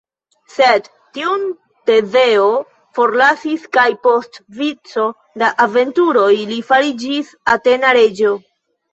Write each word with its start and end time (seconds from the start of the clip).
Sed 0.51 0.87
tiun 1.15 1.41
Tezeo 1.89 2.45
forlasis 2.99 3.67
kaj 3.77 3.83
post 4.07 4.39
vico 4.61 5.03
da 5.41 5.49
aventuroj 5.67 6.31
li 6.53 6.57
fariĝis 6.71 7.29
atena 7.57 7.93
reĝo. 7.99 8.33